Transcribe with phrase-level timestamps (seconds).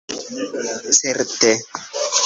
[0.99, 1.51] certe